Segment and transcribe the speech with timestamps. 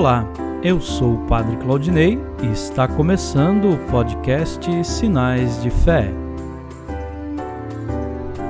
[0.00, 0.26] Olá,
[0.62, 6.10] eu sou o Padre Claudinei e está começando o podcast Sinais de Fé.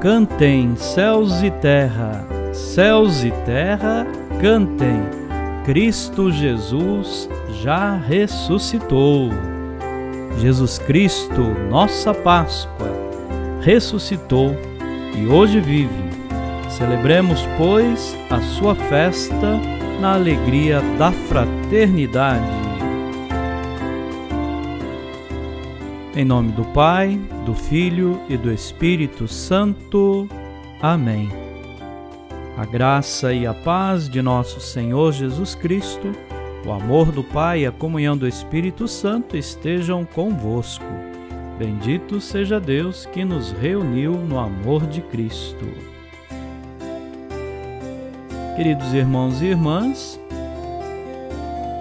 [0.00, 4.06] Cantem céus e terra, céus e terra,
[4.40, 5.02] cantem.
[5.64, 7.28] Cristo Jesus
[7.60, 9.30] já ressuscitou.
[10.38, 12.88] Jesus Cristo, nossa Páscoa,
[13.62, 14.54] ressuscitou
[15.16, 16.04] e hoje vive.
[16.68, 22.62] Celebremos, pois, a sua festa na alegria da fraternidade.
[26.14, 30.28] Em nome do Pai, do Filho e do Espírito Santo.
[30.80, 31.30] Amém.
[32.56, 36.12] A graça e a paz de nosso Senhor Jesus Cristo,
[36.66, 40.84] o amor do Pai e a comunhão do Espírito Santo estejam convosco.
[41.58, 45.91] Bendito seja Deus que nos reuniu no amor de Cristo.
[48.54, 50.20] Queridos irmãos e irmãs,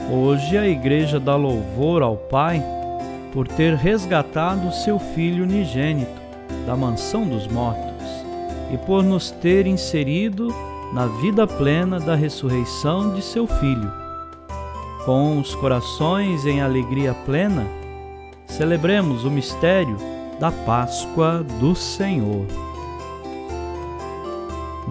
[0.10, 2.64] hoje a Igreja dá louvor ao Pai
[3.34, 6.22] por ter resgatado seu Filho unigênito
[6.66, 8.08] da mansão dos mortos
[8.74, 10.48] e por nos ter inserido
[10.94, 13.92] na vida plena da ressurreição de seu Filho.
[15.04, 17.68] Com os corações em alegria plena,
[18.48, 19.98] celebremos o mistério
[20.40, 22.71] da Páscoa do Senhor.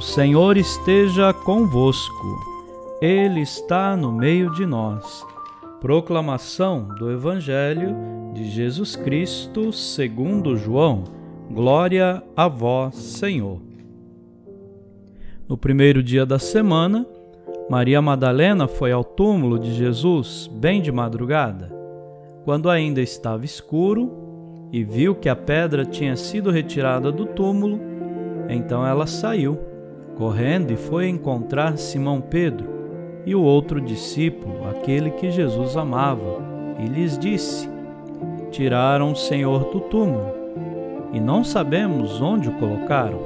[0.01, 2.41] O Senhor esteja convosco,
[3.03, 5.27] Ele está no meio de nós.
[5.79, 7.95] Proclamação do Evangelho
[8.33, 11.05] de Jesus Cristo segundo João.
[11.51, 13.61] Glória a vós, Senhor.
[15.47, 17.07] No primeiro dia da semana,
[17.69, 21.71] Maria Madalena foi ao túmulo de Jesus bem de madrugada,
[22.47, 27.79] quando ainda estava escuro, e viu que a pedra tinha sido retirada do túmulo,
[28.49, 29.69] então ela saiu
[30.21, 32.69] correndo e foi encontrar Simão Pedro
[33.25, 36.43] e o outro discípulo, aquele que Jesus amava,
[36.79, 37.67] e lhes disse:
[38.51, 40.35] Tiraram o Senhor do túmulo
[41.15, 43.19] e não sabemos onde o colocaram.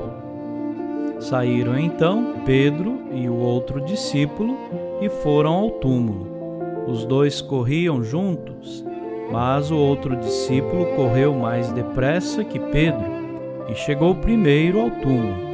[1.18, 4.56] Saíram então Pedro e o outro discípulo
[5.00, 6.28] e foram ao túmulo.
[6.86, 8.84] Os dois corriam juntos,
[9.32, 13.12] mas o outro discípulo correu mais depressa que Pedro
[13.68, 15.53] e chegou primeiro ao túmulo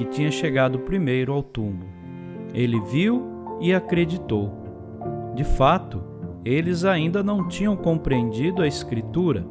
[0.00, 1.86] que tinha chegado primeiro ao túmulo.
[2.54, 3.22] Ele viu
[3.60, 4.50] e acreditou.
[5.34, 6.02] De fato,
[6.42, 9.46] eles ainda não tinham compreendido a Escritura,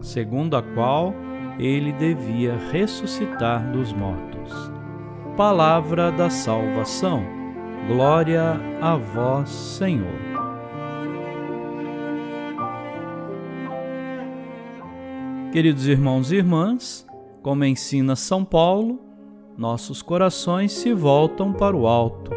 [0.00, 1.12] segundo a qual
[1.58, 4.52] ele devia ressuscitar dos mortos.
[5.36, 7.24] Palavra da salvação.
[7.88, 10.20] Glória a vós, Senhor.
[15.50, 17.04] Queridos irmãos e irmãs,
[17.42, 19.09] como ensina São Paulo,
[19.60, 22.30] nossos corações se voltam para o alto.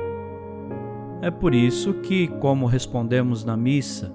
[1.22, 4.14] É por isso que, como respondemos na missa,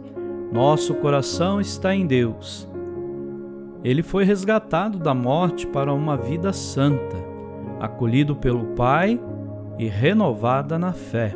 [0.53, 2.69] nosso coração está em Deus.
[3.83, 7.17] Ele foi resgatado da morte para uma vida santa,
[7.81, 9.19] acolhido pelo Pai
[9.79, 11.35] e renovada na fé.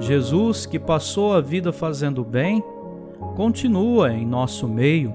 [0.00, 2.60] Jesus, que passou a vida fazendo bem,
[3.36, 5.14] continua em nosso meio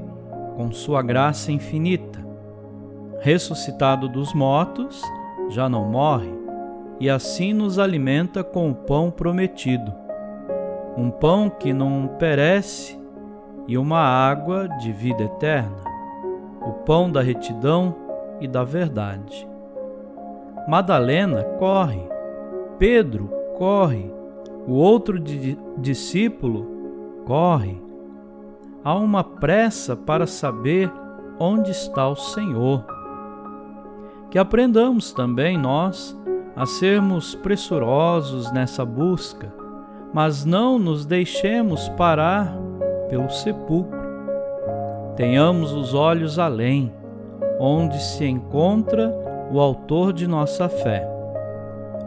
[0.56, 2.26] com sua graça infinita.
[3.20, 5.04] Ressuscitado dos mortos,
[5.50, 6.32] já não morre,
[7.00, 9.92] e assim nos alimenta com o pão prometido,
[10.96, 13.00] um pão que não perece
[13.68, 15.78] e uma água de vida eterna,
[16.62, 17.96] o pão da retidão
[18.40, 19.48] e da verdade.
[20.68, 22.08] Madalena corre,
[22.78, 24.14] Pedro corre,
[24.68, 25.20] o outro
[25.78, 26.68] discípulo
[27.26, 27.82] corre.
[28.84, 30.92] Há uma pressa para saber
[31.40, 32.86] onde está o Senhor
[34.32, 36.18] que aprendamos também nós
[36.56, 39.54] a sermos pressurosos nessa busca,
[40.14, 42.58] mas não nos deixemos parar
[43.10, 44.00] pelo sepulcro.
[45.18, 46.94] Tenhamos os olhos além,
[47.60, 49.14] onde se encontra
[49.52, 51.06] o Autor de nossa fé.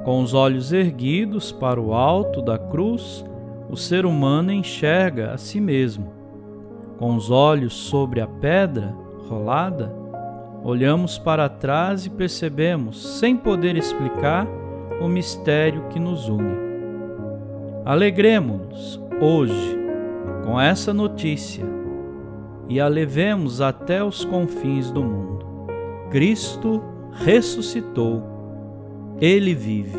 [0.02, 3.22] Com os olhos erguidos para o alto da cruz,
[3.68, 6.10] o ser humano enxerga a si mesmo.
[6.96, 8.94] Com os olhos sobre a pedra
[9.28, 10.03] rolada,
[10.64, 14.46] Olhamos para trás e percebemos, sem poder explicar,
[14.98, 16.56] o mistério que nos une.
[17.84, 19.78] Alegremos-nos hoje
[20.42, 21.66] com essa notícia
[22.66, 25.44] e a levemos até os confins do mundo.
[26.10, 26.82] Cristo
[27.12, 28.22] ressuscitou,
[29.20, 29.98] Ele vive.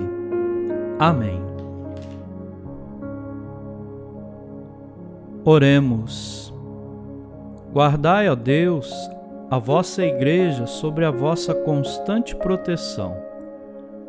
[0.97, 1.39] Amém.
[5.43, 6.51] Oremos.
[7.71, 8.91] Guardai, ó Deus,
[9.49, 13.15] a vossa Igreja sobre a vossa constante proteção,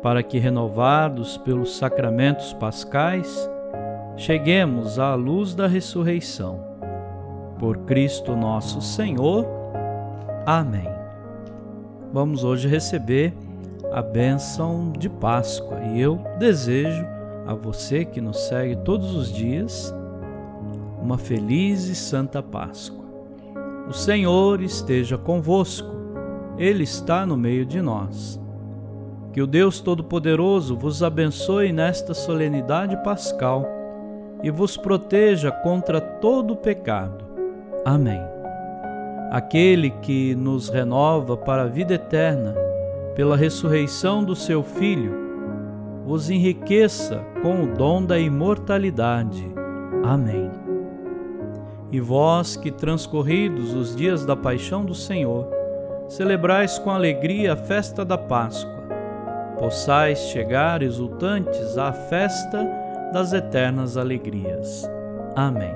[0.01, 3.49] para que, renovados pelos sacramentos pascais,
[4.15, 6.65] cheguemos à luz da ressurreição.
[7.59, 9.45] Por Cristo nosso Senhor.
[10.45, 10.89] Amém.
[12.11, 13.33] Vamos hoje receber
[13.91, 17.05] a bênção de Páscoa e eu desejo
[17.45, 19.93] a você que nos segue todos os dias
[21.01, 23.06] uma feliz e santa Páscoa.
[23.87, 25.89] O Senhor esteja convosco,
[26.57, 28.39] Ele está no meio de nós.
[29.31, 33.65] Que o Deus Todo-Poderoso vos abençoe nesta solenidade pascal
[34.43, 37.25] e vos proteja contra todo pecado.
[37.85, 38.21] Amém.
[39.31, 42.55] Aquele que nos renova para a vida eterna,
[43.15, 45.13] pela ressurreição do seu Filho,
[46.05, 49.45] vos enriqueça com o dom da imortalidade.
[50.03, 50.66] Amém.
[51.91, 55.47] E vós que transcorridos os dias da paixão do Senhor,
[56.07, 58.75] celebrais com alegria a festa da Páscoa,
[59.57, 62.67] possais chegar exultantes à festa
[63.13, 64.89] das eternas alegrias.
[65.35, 65.75] Amém.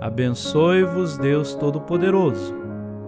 [0.00, 2.54] Abençoe-vos Deus Todo-Poderoso,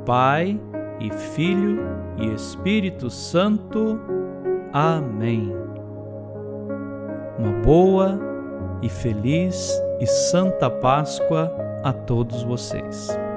[0.04, 0.58] Pai
[0.98, 1.80] e Filho
[2.18, 4.00] e Espírito Santo.
[4.72, 5.52] Amém.
[7.38, 8.18] Uma boa
[8.82, 13.27] e feliz e santa Páscoa a todos vocês.